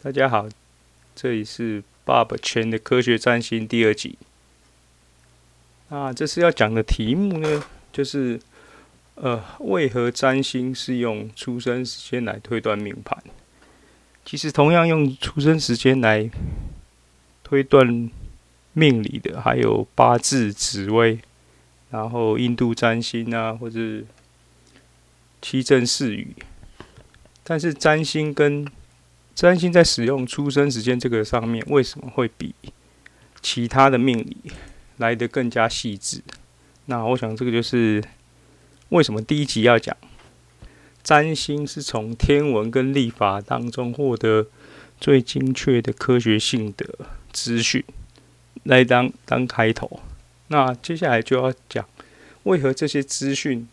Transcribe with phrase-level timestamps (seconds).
[0.00, 0.48] 大家好，
[1.16, 4.16] 这里是 Bob 全的科学占星第二集。
[5.88, 8.38] 那，这次要讲的题目呢，就是
[9.16, 13.20] 呃，为何占星是用出生时间来推断命盘？
[14.24, 16.30] 其实，同样用出生时间来
[17.42, 18.08] 推断
[18.74, 21.18] 命理的，还有八字、紫微，
[21.90, 23.80] 然后印度占星啊，或者
[25.42, 26.36] 七阵四语。
[27.42, 28.64] 但是，占星跟
[29.38, 32.56] 占星在使用出生时间这个上面，为什么会比
[33.40, 34.36] 其他的命理
[34.96, 36.22] 来得更加细致？
[36.86, 38.02] 那我想这个就是
[38.88, 39.96] 为什么第一集要讲
[41.04, 44.48] 占星是从天文跟历法当中获得
[45.00, 47.84] 最精确的科学性的资讯
[48.64, 50.00] 来当当开头。
[50.48, 51.88] 那接下来就要讲
[52.42, 53.68] 为何这些资讯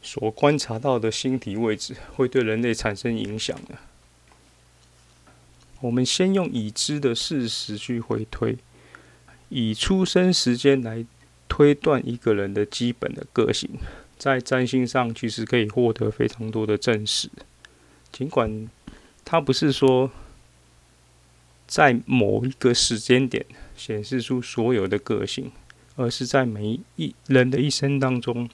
[0.00, 3.76] 所观察到的星体位置会对人类产生影响呢？
[5.84, 8.56] 我们先用已知的事实去回推，
[9.50, 11.04] 以出生时间来
[11.46, 13.68] 推断一个人的基本的个性，
[14.16, 17.28] 在占星上其实可以获得非常多的证实。
[18.10, 18.66] 尽管
[19.26, 20.10] 它不是说
[21.66, 23.44] 在某一个时间点
[23.76, 25.52] 显示出所有的个性，
[25.96, 28.48] 而是在每一人的一生当中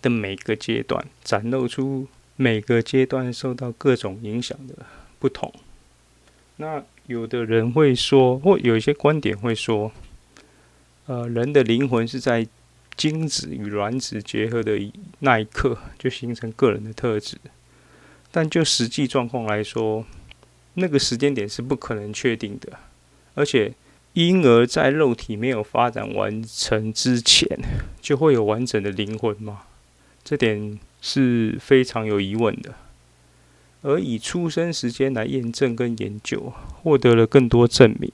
[0.00, 4.74] 的每个阶段，展露出每个阶段受到各种影响的
[5.18, 5.52] 不同。
[6.56, 9.90] 那有的人会说，或有一些观点会说，
[11.06, 12.46] 呃，人的灵魂是在
[12.96, 14.78] 精子与卵子结合的
[15.18, 17.36] 那一刻就形成个人的特质，
[18.30, 20.06] 但就实际状况来说，
[20.74, 22.78] 那个时间点是不可能确定的。
[23.34, 23.72] 而且，
[24.12, 27.48] 婴儿在肉体没有发展完成之前，
[28.00, 29.62] 就会有完整的灵魂吗？
[30.22, 32.74] 这点是非常有疑问的。
[33.84, 36.50] 而以出生时间来验证跟研究，
[36.82, 38.10] 获得了更多证明，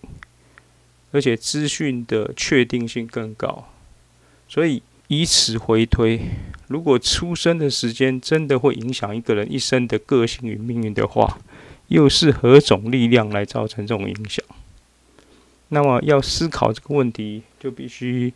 [1.12, 3.68] 而且资讯的确定性更高。
[4.48, 6.20] 所以以此回推，
[6.66, 11.38] 如果出生的时间真的会影响一个人一生的个性与命运的话，
[11.86, 14.44] 又是何种力量来造成这种影响？
[15.68, 18.32] 那么要思考这个问题，就必须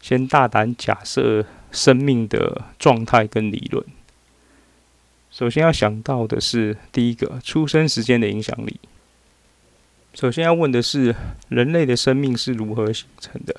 [0.00, 3.84] 先大胆假设生命的状态跟理论。
[5.30, 8.80] 首先要想到的是，第一个出生时间的影响力。
[10.14, 11.14] 首先要问的是，
[11.48, 13.54] 人类的生命是如何形成的？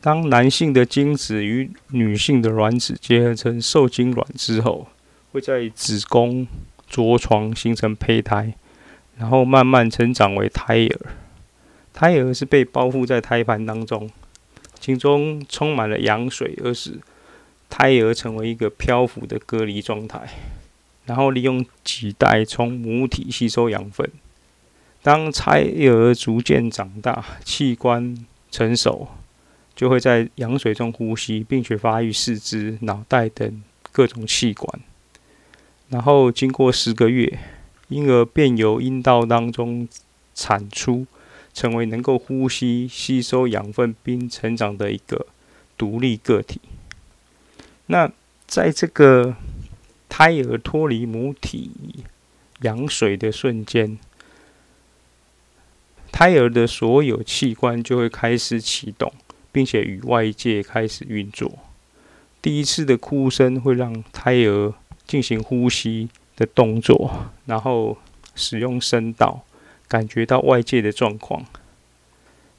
[0.00, 4.86] 当男性的精子与女性的卵子结合成受精卵之后，
[5.32, 6.46] 会在子宫
[6.88, 8.54] 着床形成胚胎，
[9.18, 11.00] 然后慢慢成长为胎儿。
[11.92, 14.08] 胎儿是被包覆在胎盘当中，
[14.78, 17.00] 其中充满了羊水，而使
[17.68, 20.28] 胎儿成为一个漂浮的隔离状态。
[21.06, 24.10] 然后利用脐带从母体吸收养分。
[25.02, 29.08] 当胎儿逐渐长大，器官成熟，
[29.74, 33.62] 就会在羊水中呼吸，并且发育四肢、脑袋等
[33.92, 34.80] 各种器官。
[35.88, 37.38] 然后经过十个月，
[37.88, 39.88] 婴儿便由阴道当中
[40.34, 41.06] 产出，
[41.54, 45.26] 成为能够呼吸、吸收养分并成长的一个
[45.78, 46.60] 独立个体。
[47.86, 48.10] 那
[48.48, 49.36] 在这个
[50.18, 51.70] 胎儿脱离母体
[52.62, 53.98] 羊水的瞬间，
[56.10, 59.12] 胎儿的所有器官就会开始启动，
[59.52, 61.58] 并且与外界开始运作。
[62.40, 64.72] 第一次的哭声会让胎儿
[65.06, 67.98] 进行呼吸的动作，然后
[68.34, 69.44] 使用声道
[69.86, 71.44] 感觉到外界的状况。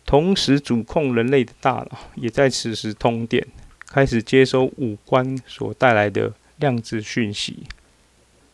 [0.06, 3.47] 同时，主控人类的大脑也在此时通电，
[3.88, 6.34] 开始接收五官所带来的。
[6.57, 7.63] 量子讯息，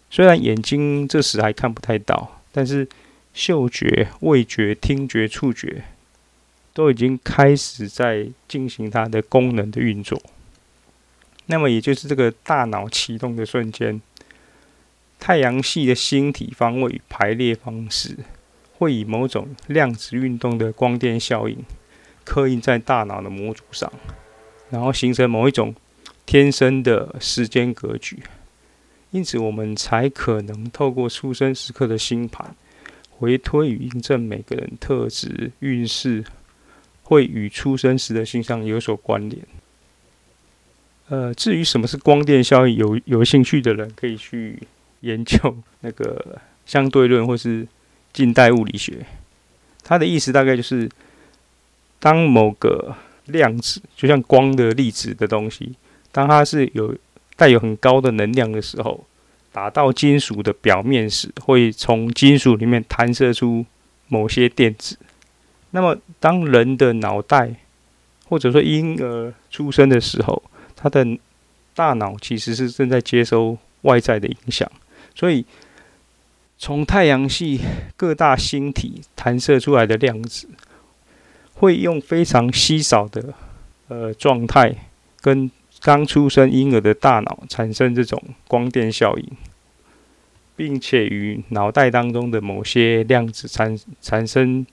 [0.10, 2.88] 虽然眼睛这时还看不太到，但是
[3.34, 5.84] 嗅觉、味觉、听觉、触觉
[6.74, 10.22] 都已经开始在进行它的功能的运作。
[11.46, 14.02] 那么，也就是这个大脑启动的瞬间，
[15.20, 18.18] 太阳系的星体方位排列方式，
[18.78, 21.58] 会以某种量子运动的光电效应
[22.26, 23.92] 刻印在大脑的模组上，
[24.70, 25.74] 然后形成某一种。
[26.26, 28.24] 天生的时间格局，
[29.12, 32.56] 因此我们才可能透过出生时刻的星盘
[33.12, 36.24] 回推与印证每个人特质运势，
[37.04, 39.42] 会与出生时的星象有所关联。
[41.10, 44.58] 呃，至于什么是光电效应，有有兴趣的人可以去
[45.02, 47.68] 研究那个相对论或是
[48.14, 49.06] 近代物理学。
[49.84, 50.90] 它的意思大概就是，
[52.00, 52.96] 当某个
[53.26, 55.76] 量子，就像光的粒子的东西。
[56.14, 56.96] 当它是有
[57.36, 59.04] 带有很高的能量的时候，
[59.52, 63.66] 打到金属的表面时，会从金属里面弹射出
[64.08, 64.98] 某些电子。
[65.72, 67.56] 那么，当人的脑袋
[68.30, 70.42] 或者说婴儿出生的时候，
[70.76, 71.06] 他的
[71.74, 74.72] 大脑其实是正在接收外在的影响，
[75.16, 75.44] 所以
[76.60, 77.60] 从太阳系
[77.98, 80.48] 各大星体弹射出来的量子，
[81.56, 83.34] 会用非常稀少的
[83.88, 84.76] 呃状态，
[85.20, 85.50] 跟
[85.84, 89.32] 刚出生婴儿的大脑产生这种光电效应，
[90.56, 94.66] 并且与脑袋当中的某些量子产产生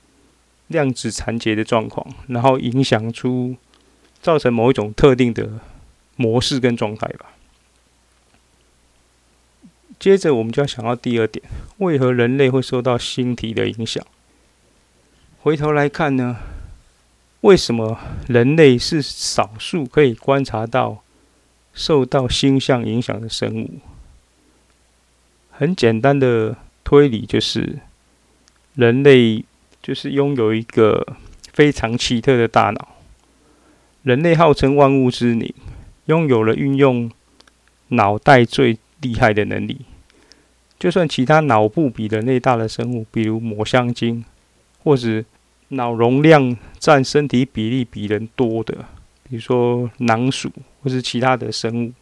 [0.68, 3.56] 量子缠结的状况，然后影响出
[4.22, 5.58] 造成某一种特定的
[6.14, 7.26] 模式跟状态吧。
[9.98, 11.44] 接着，我们就要想到第二点：
[11.78, 14.06] 为何人类会受到星体的影响？
[15.40, 16.36] 回头来看呢？
[17.42, 17.98] 为什么
[18.28, 21.02] 人类是少数可以观察到
[21.72, 23.78] 受到星象影响的生物？
[25.50, 27.78] 很简单的推理就是，
[28.74, 29.44] 人类
[29.82, 31.16] 就是拥有一个
[31.52, 32.88] 非常奇特的大脑。
[34.02, 35.54] 人类号称万物之灵，
[36.06, 37.10] 拥有了运用
[37.88, 39.80] 脑袋最厉害的能力。
[40.78, 44.24] 就算其他脑部比人类大的生物，比如抹香鲸，
[44.82, 45.22] 或者
[45.70, 48.74] 脑容量占身体比例比人多的，
[49.28, 50.50] 比如说囊鼠
[50.82, 51.92] 或是其他的生物，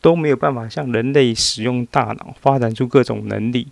[0.00, 3.68] 都没有办法像人类使用大脑发展出各种能力，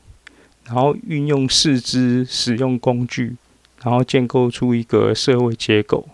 [0.64, 3.34] 然后运用四肢使用工具，
[3.82, 6.08] 然后建构出一个社会结构，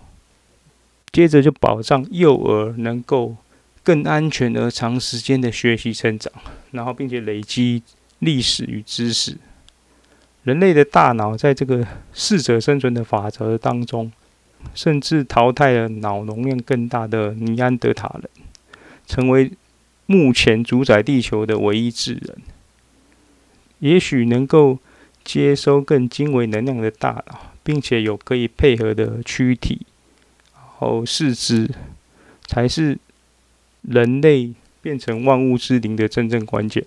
[1.12, 3.36] 接着就保障幼儿能够
[3.82, 6.32] 更安全而长时间的学习成长，
[6.70, 7.82] 然后并且累积
[8.20, 9.36] 历史与知识。
[10.46, 14.12] 人类的大脑在这个适者生存的法则当中，
[14.76, 18.30] 甚至淘汰了脑容量更大的尼安德塔人，
[19.08, 19.50] 成为
[20.06, 22.38] 目前主宰地球的唯一智人。
[23.80, 24.78] 也许能够
[25.24, 29.84] 接收更精微能量的大脑，并且有可以配合的躯体，
[30.54, 31.68] 然后四肢，
[32.46, 32.96] 才是
[33.82, 36.86] 人类变成万物之灵的真正关键。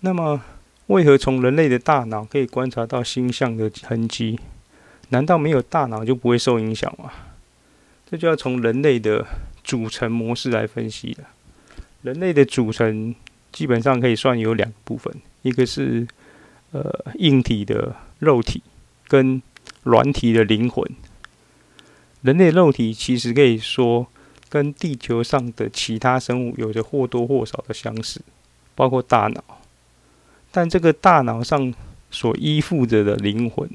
[0.00, 0.42] 那么，
[0.88, 4.38] 为何从人类的大脑可以观察到星象的痕迹？
[5.10, 7.10] 难道没有大脑就不会受影响吗？
[8.10, 9.26] 这就要从人类的
[9.62, 11.28] 组成模式来分析了。
[12.02, 13.14] 人类的组成
[13.52, 16.06] 基本上可以算有两个部分，一个是
[16.72, 18.62] 呃硬体的肉体，
[19.06, 19.42] 跟
[19.82, 20.84] 软体的灵魂。
[22.22, 24.06] 人类肉体其实可以说
[24.48, 28.22] 跟地球上的其他生物有着或多或少的相似，
[28.74, 29.57] 包括大脑。
[30.50, 31.72] 但这个大脑上
[32.10, 33.68] 所依附着的灵魂，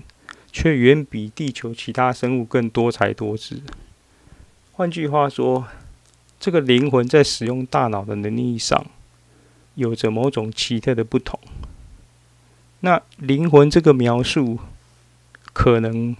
[0.51, 3.61] 却远比地球其他生物更多才多姿。
[4.71, 5.67] 换句话说，
[6.39, 8.85] 这个灵魂在使用大脑的能力上，
[9.75, 11.39] 有着某种奇特的不同。
[12.79, 14.59] 那灵魂这个描述，
[15.53, 16.15] 可能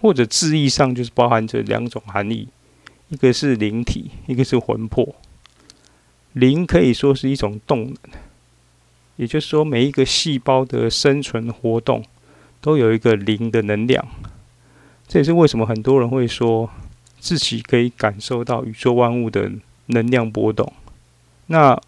[0.00, 2.48] 或者字义上就是包含着两种含义：
[3.08, 5.14] 一个是灵体，一个是魂魄。
[6.32, 7.96] 灵可以说是一种动能。
[9.22, 12.04] 也就是说，每一个细胞的生存活动
[12.60, 14.04] 都有一个零的能量。
[15.06, 16.68] 这也是为什么很多人会说
[17.20, 19.48] 自己可以感受到宇宙万物的
[19.86, 20.72] 能量波动。
[21.46, 21.80] 那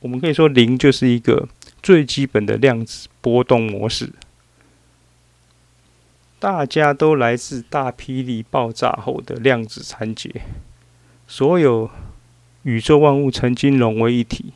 [0.00, 1.48] 我们可以说，零就是一个
[1.82, 4.12] 最基本的量子波动模式。
[6.38, 10.42] 大家都来自大霹雳爆炸后的量子残结，
[11.26, 11.88] 所有
[12.64, 14.52] 宇宙万物曾经融为一体。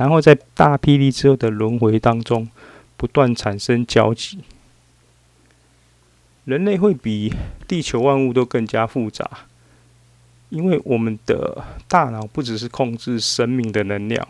[0.00, 2.48] 然后在大霹雳之后的轮回当中，
[2.96, 4.38] 不断产生交集。
[6.46, 7.34] 人类会比
[7.68, 9.30] 地球万物都更加复杂，
[10.48, 14.26] 因为我们的大脑不只是控制生命的能量，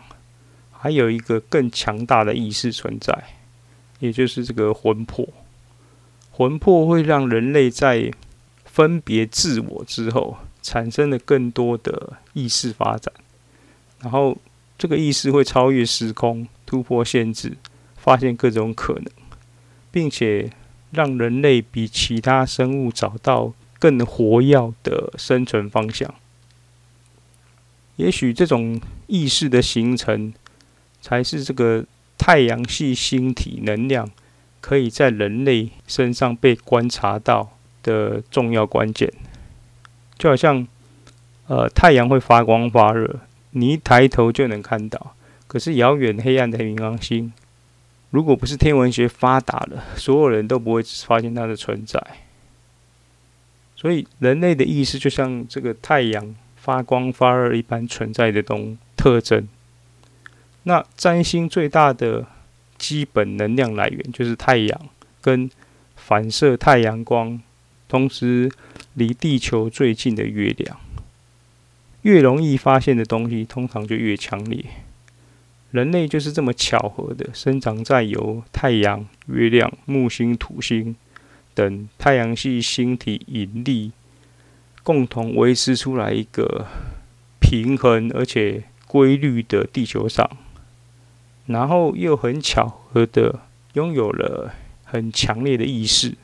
[0.72, 3.16] 还有一个更强大的意识存在，
[4.00, 5.28] 也就是这个魂魄。
[6.32, 8.10] 魂魄会让人类在
[8.64, 13.14] 分别自我之后，产生了更多的意识发展，
[14.00, 14.36] 然后。
[14.80, 17.58] 这个意识会超越时空，突破限制，
[17.98, 19.04] 发现各种可能，
[19.90, 20.50] 并且
[20.90, 26.14] 让人类比其他生物找到更活跃的生存方向。
[27.96, 30.32] 也许这种意识的形成，
[31.02, 31.84] 才是这个
[32.16, 34.10] 太阳系星体能量
[34.62, 39.12] 可以在人类身上被观察到的重要关键。
[40.16, 40.66] 就好像，
[41.48, 43.20] 呃，太阳会发光发热。
[43.52, 45.14] 你一抬头就能看到，
[45.46, 47.32] 可是遥远黑暗的冥王星，
[48.10, 52.00] 如果不是天文学发达了，所有人都不会发现它的存在。
[53.76, 59.48] 所以，人类的意识就像这个太阳发光发热一般存在的东特征。
[60.64, 62.26] 那占星最大的
[62.76, 64.88] 基本能量来源就是太阳
[65.22, 65.50] 跟
[65.96, 67.40] 反射太阳光，
[67.88, 68.50] 同时
[68.94, 70.78] 离地球最近的月亮。
[72.02, 74.64] 越容易发现的东西，通常就越强烈。
[75.70, 80.96] 人类就是这么巧合的生长在由太阳、月亮、木星、土星
[81.54, 83.92] 等太阳系星体引力
[84.82, 86.66] 共同维持出来一个
[87.38, 90.28] 平衡而且规律的地球上，
[91.46, 93.40] 然后又很巧合的
[93.74, 94.52] 拥有了
[94.82, 96.16] 很强烈的意识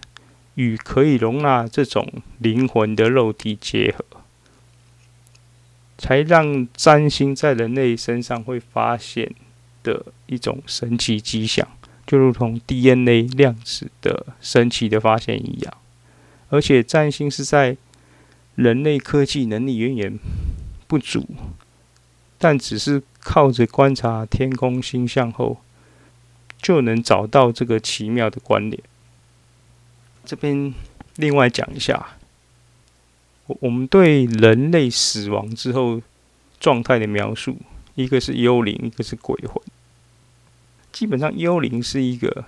[0.55, 4.16] 与可以容纳这种灵魂的肉体结合。
[5.99, 9.35] 才让占星在人类身上会发现
[9.83, 11.67] 的一种神奇迹象，
[12.07, 15.75] 就如同 DNA 量子的神奇的发现一样。
[16.49, 17.77] 而且占星是在
[18.55, 20.19] 人类科技能力远远
[20.87, 21.27] 不足，
[22.39, 25.61] 但只是靠着观察天空星象后，
[26.61, 28.83] 就能找到这个奇妙的关联。
[30.25, 30.73] 这边
[31.17, 32.16] 另外讲一下。
[33.47, 36.03] 我们对人类死亡之后
[36.59, 37.57] 状态的描述，
[37.95, 39.63] 一个是幽灵，一个是鬼魂。
[40.91, 42.45] 基本上，幽灵是一个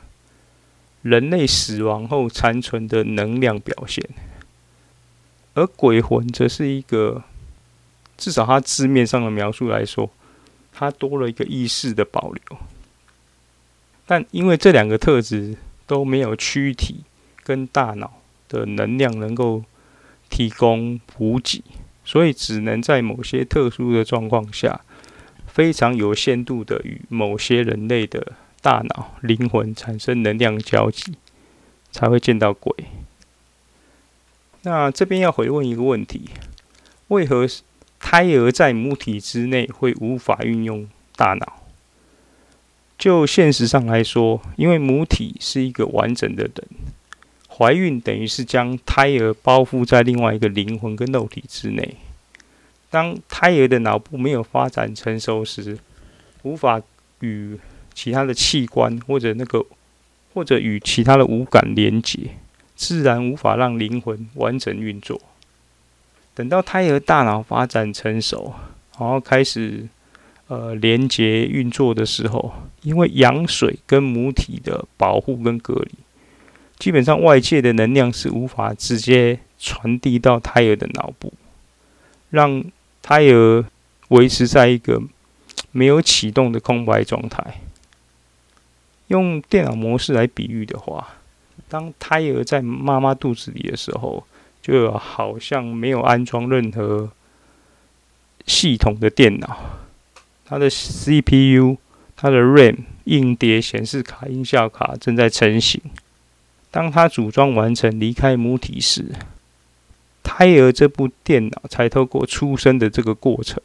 [1.03, 4.05] 人类死亡后残存的能量表现，
[5.55, 7.23] 而鬼魂则是一个，
[8.17, 10.11] 至少它字面上的描述来说，
[10.73, 12.59] 它多了一个意识的保留。
[14.05, 17.05] 但因为这两个特质都没有躯体
[17.45, 18.15] 跟大脑
[18.49, 19.63] 的能量能够。
[20.29, 21.63] 提供补给，
[22.05, 24.81] 所以只能在某些特殊的状况下，
[25.47, 31.15] 非常有限度的与某些人类的大脑、灵魂产生能量交集，
[31.91, 32.73] 才会见到鬼。
[34.63, 36.31] 那这边要回问一个问题：
[37.09, 37.47] 为何
[37.99, 41.63] 胎儿在母体之内会无法运用大脑？
[42.99, 46.53] 就现实上来说，因为母体是一个完整的人。
[47.59, 51.97] 怀孕等于是将胎儿包覆在另外一个灵魂跟肉体之内。
[52.89, 55.77] 当胎儿的脑部没有发展成熟时，
[56.43, 56.81] 无法
[57.19, 57.59] 与
[57.93, 59.67] 其他的器官或者那个
[60.33, 62.37] 或者与其他的五感连接，
[62.77, 65.21] 自然无法让灵魂完整运作。
[66.37, 68.55] 等到胎儿大脑发展成熟，
[69.01, 69.89] 然后开始
[70.47, 75.91] 呃连接运作的时候，因为羊水跟母体的保护跟隔离。
[76.79, 81.33] 基本上，外界的能量是无法直接传递到胎儿的脑部，
[82.31, 82.65] 让
[83.03, 83.65] 胎儿
[84.09, 85.03] 维持在一个
[85.73, 87.61] 没有启动的空白状态。
[89.09, 91.17] 用电脑模式来比喻的话，
[91.69, 94.25] 当胎儿在妈妈肚子里的时候，
[94.63, 97.11] 就好像没有安装任何
[98.47, 99.81] 系统的电脑，
[100.45, 101.77] 它的 CPU、
[102.15, 105.81] 它的 RAM、硬碟、显示卡、音效卡正在成型。
[106.71, 109.07] 当他组装完成离开母体时，
[110.23, 113.63] 胎儿这部电脑才透过出生的这个过程，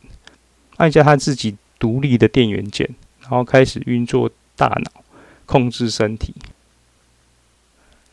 [0.77, 5.03] 按下他自己独立的电源键，然后开始运作大脑，
[5.45, 6.33] 控制身体。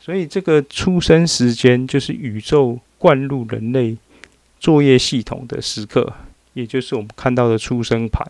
[0.00, 3.97] 所以，这个出生时间就是宇宙灌入人类
[4.59, 6.14] 作业系统的时刻，
[6.54, 8.26] 也就是我们看到的出生盘。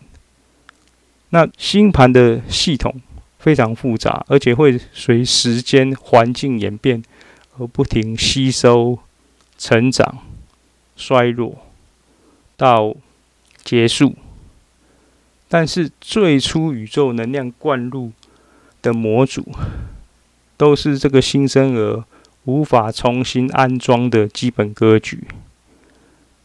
[1.29, 3.01] 那星盘的系统。
[3.41, 7.01] 非常复杂，而且会随时间、环境演变
[7.57, 8.99] 而不停吸收、
[9.57, 10.19] 成长、
[10.95, 11.57] 衰弱
[12.55, 12.95] 到
[13.63, 14.15] 结束。
[15.49, 18.11] 但是最初宇宙能量灌入
[18.83, 19.43] 的模组，
[20.55, 22.05] 都是这个新生儿
[22.45, 25.23] 无法重新安装的基本格局，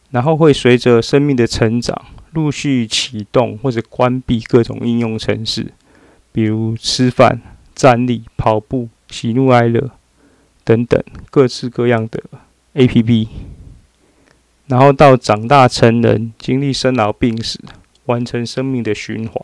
[0.09, 5.71] 然后会随着生命的成长，陆续启动或者关闭各种应用程式。
[6.37, 7.41] 比如吃饭、
[7.73, 9.89] 站立、跑步、喜怒哀乐
[10.63, 12.21] 等等各式各样的
[12.75, 13.27] APP，
[14.67, 17.59] 然后到长大成人，经历生老病死，
[18.05, 19.43] 完成生命的循环。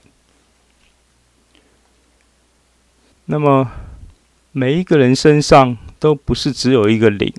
[3.26, 3.72] 那么
[4.52, 7.34] 每一个人身上都不是只有一个灵，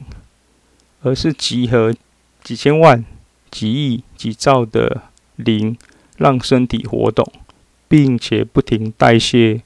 [1.03, 1.95] 而是集合
[2.43, 3.05] 几千万、
[3.53, 5.03] 几亿、几兆的
[5.37, 5.79] 灵，
[6.17, 7.33] 让身体活动。
[7.89, 9.63] 并且不停代谢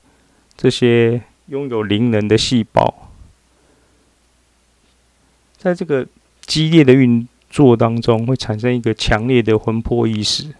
[0.56, 3.10] 这些拥有灵能的细胞，
[5.56, 6.06] 在这个
[6.42, 10.54] 激烈的运作当中，会产生一个强烈的魂魄意识。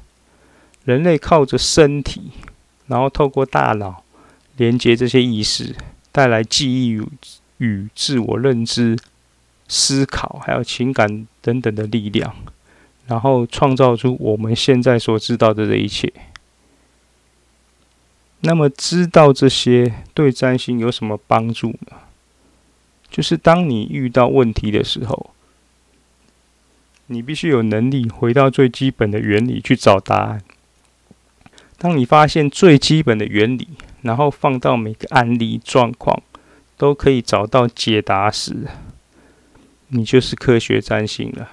[0.84, 2.30] 人类靠着身体，
[2.86, 4.02] 然后透过大脑
[4.56, 5.74] 连接这些意识，
[6.10, 7.06] 带来记忆与
[7.58, 8.96] 与自我认知、
[9.68, 12.34] 思考还有情感等等的力量，
[13.06, 16.10] 然后创造出我们现在所知道的这一切。
[18.40, 21.96] 那么知道这些对占星有什么帮助呢？
[23.10, 25.30] 就是当你遇到问题的时候，
[27.06, 30.42] 你必须有能力回到最基本的原理去找答案。
[31.78, 33.68] 当你发现最基本的原理，
[34.02, 36.22] 然后放到每个案例状况
[36.76, 38.68] 都可以找到解答时，
[39.88, 41.50] 你就是科学占星了。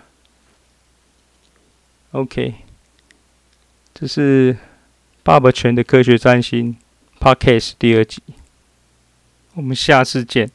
[2.11, 2.55] OK，
[3.93, 4.57] 这是
[5.25, 6.77] 爸爸全的科学占星
[7.19, 8.21] Podcast 第二集，
[9.55, 10.51] 我们下次见。